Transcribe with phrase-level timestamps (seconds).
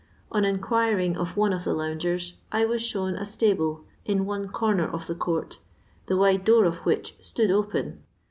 [0.31, 4.87] On inquiring of one of the loungers, I was shown a stable in one comer
[4.89, 5.59] of the court,
[6.07, 8.01] the wide door of which stood open.